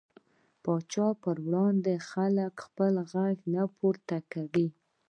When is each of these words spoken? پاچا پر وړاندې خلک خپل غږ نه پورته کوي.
پاچا 0.63 1.07
پر 1.23 1.35
وړاندې 1.45 1.93
خلک 2.09 2.53
خپل 2.65 2.93
غږ 3.11 3.37
نه 3.53 3.63
پورته 3.77 4.17
کوي. 4.33 4.67